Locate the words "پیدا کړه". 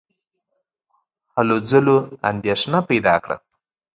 2.89-3.37